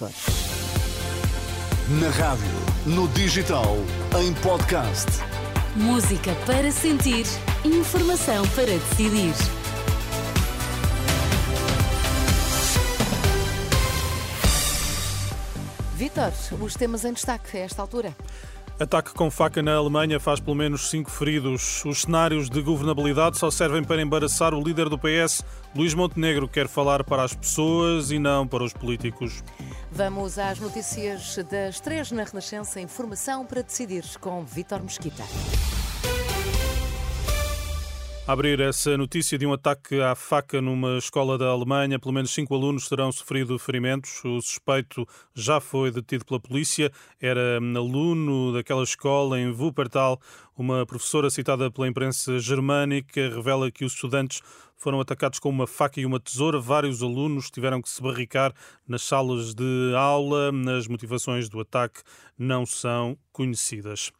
[0.00, 0.14] Açores.
[2.00, 2.46] Na rádio,
[2.86, 3.76] no digital,
[4.18, 5.06] em podcast.
[5.76, 7.26] Música para sentir,
[7.64, 9.34] informação para decidir.
[15.96, 16.32] Vítor,
[16.62, 18.16] os temas em destaque a esta altura.
[18.80, 21.84] Ataque com faca na Alemanha faz pelo menos cinco feridos.
[21.84, 25.44] Os cenários de governabilidade só servem para embaraçar o líder do PS.
[25.76, 29.44] Luís Montenegro quer falar para as pessoas e não para os políticos.
[29.92, 32.80] Vamos às notícias das três na Renascença.
[32.80, 35.24] Informação para decidir com Vítor Mesquita.
[38.30, 42.54] Abrir essa notícia de um ataque à faca numa escola da Alemanha, pelo menos cinco
[42.54, 44.24] alunos terão sofrido ferimentos.
[44.24, 46.92] O suspeito já foi detido pela polícia.
[47.20, 50.20] Era aluno daquela escola em Wuppertal.
[50.56, 54.40] Uma professora citada pela imprensa germânica revela que os estudantes
[54.80, 56.58] foram atacados com uma faca e uma tesoura.
[56.58, 58.52] Vários alunos tiveram que se barricar
[58.88, 60.50] nas salas de aula.
[60.76, 62.00] As motivações do ataque
[62.38, 64.10] não são conhecidas.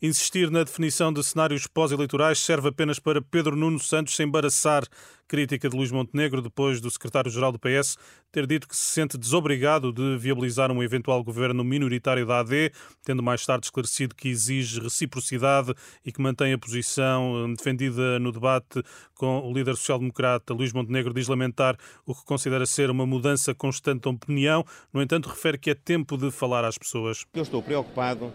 [0.00, 4.84] Insistir na definição de cenários pós-eleitorais serve apenas para Pedro Nuno Santos se embaraçar.
[5.26, 7.96] Crítica de Luís Montenegro depois do secretário-geral do PS
[8.30, 12.72] ter dito que se sente desobrigado de viabilizar um eventual governo minoritário da AD,
[13.04, 15.72] tendo mais tarde esclarecido que exige reciprocidade
[16.04, 18.82] e que mantém a posição eh, defendida no debate
[19.14, 24.02] com o líder social-democrata Luís Montenegro, diz lamentar o que considera ser uma mudança constante
[24.02, 24.64] de opinião.
[24.92, 27.24] No entanto, refere que é tempo de falar às pessoas.
[27.32, 28.32] Eu estou preocupado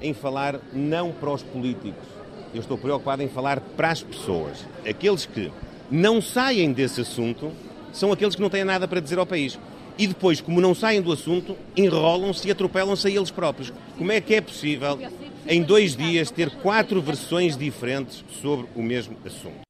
[0.00, 2.06] em falar não para os políticos.
[2.54, 4.66] Eu estou preocupado em falar para as pessoas.
[4.86, 5.50] Aqueles que
[5.90, 7.52] não saem desse assunto
[7.92, 9.58] são aqueles que não têm nada para dizer ao país.
[9.98, 13.72] E depois, como não saem do assunto, enrolam-se e atropelam-se a eles próprios.
[13.96, 14.98] Como é que é possível,
[15.46, 19.62] em dois dias, ter quatro versões diferentes sobre o mesmo assunto?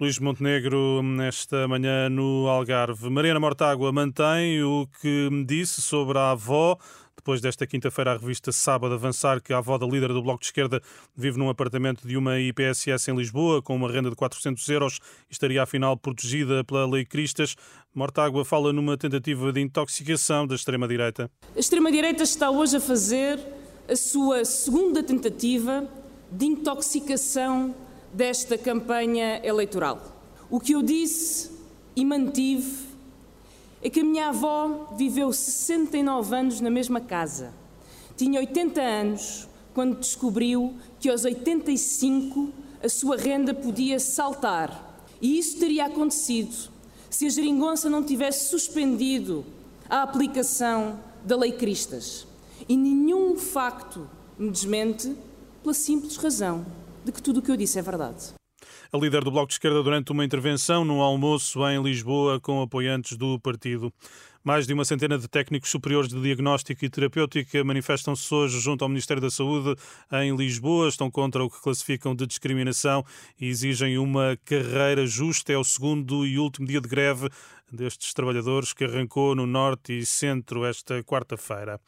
[0.00, 3.08] Luís Montenegro, nesta manhã no Algarve.
[3.10, 6.76] Mariana Mortágua mantém o que disse sobre a avó
[7.22, 10.46] depois desta quinta-feira, a revista Sábado avançar que a avó da líder do Bloco de
[10.46, 10.82] Esquerda
[11.14, 14.98] vive num apartamento de uma IPSS em Lisboa, com uma renda de 400 euros
[15.30, 17.54] e estaria afinal protegida pela Lei Cristas.
[17.94, 21.30] Mortágua fala numa tentativa de intoxicação da extrema-direita.
[21.54, 23.38] A extrema-direita está hoje a fazer
[23.88, 25.88] a sua segunda tentativa
[26.28, 27.72] de intoxicação
[28.12, 30.26] desta campanha eleitoral.
[30.50, 31.52] O que eu disse
[31.94, 32.91] e mantive
[33.82, 37.52] é que a minha avó viveu 69 anos na mesma casa.
[38.16, 45.04] Tinha 80 anos quando descobriu que aos 85 a sua renda podia saltar.
[45.20, 46.70] E isso teria acontecido
[47.10, 49.44] se a geringonça não tivesse suspendido
[49.90, 52.26] a aplicação da Lei Cristas.
[52.68, 55.16] E nenhum facto me desmente
[55.60, 56.64] pela simples razão
[57.04, 58.34] de que tudo o que eu disse é verdade
[58.92, 63.16] a líder do Bloco de Esquerda durante uma intervenção num almoço em Lisboa com apoiantes
[63.16, 63.92] do partido.
[64.44, 68.88] Mais de uma centena de técnicos superiores de diagnóstico e terapêutica manifestam-se hoje junto ao
[68.88, 69.76] Ministério da Saúde
[70.10, 70.88] em Lisboa.
[70.88, 73.04] Estão contra o que classificam de discriminação
[73.40, 75.52] e exigem uma carreira justa.
[75.52, 77.28] É o segundo e último dia de greve
[77.72, 81.80] destes trabalhadores que arrancou no norte e centro esta quarta-feira.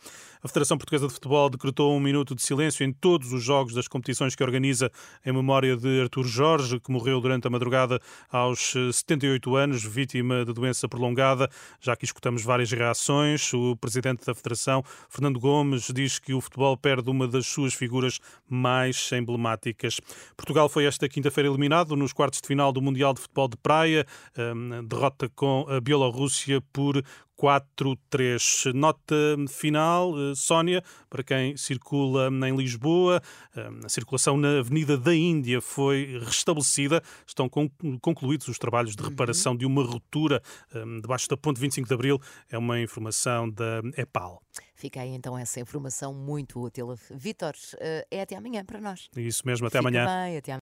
[0.43, 3.87] A Federação Portuguesa de Futebol decretou um minuto de silêncio em todos os jogos das
[3.87, 4.91] competições que organiza
[5.25, 8.01] em memória de Artur Jorge, que morreu durante a madrugada
[8.31, 11.51] aos 78 anos, vítima de doença prolongada.
[11.81, 16.77] Já que escutamos várias reações, o presidente da Federação, Fernando Gomes, diz que o futebol
[16.77, 20.01] perde uma das suas figuras mais emblemáticas.
[20.37, 24.07] Portugal foi esta quinta-feira eliminado nos quartos de final do Mundial de Futebol de Praia,
[24.39, 27.03] hum, derrota com a Bielorrússia por
[27.41, 28.73] 4-3.
[28.73, 29.15] Nota
[29.49, 33.21] final, eh, Sónia, para quem circula em Lisboa,
[33.57, 37.03] eh, a circulação na Avenida da Índia foi restabelecida.
[37.27, 37.49] Estão
[38.01, 39.09] concluídos os trabalhos de uhum.
[39.11, 40.43] reparação de uma ruptura
[40.75, 42.21] eh, debaixo da ponte 25 de Abril.
[42.51, 44.43] É uma informação da EPAL.
[44.77, 46.95] Fica aí então essa informação muito útil.
[47.11, 47.55] Vítor,
[48.11, 49.09] é até amanhã para nós.
[49.17, 50.05] Isso mesmo, até Fica amanhã.
[50.05, 50.53] Bem, até amanhã.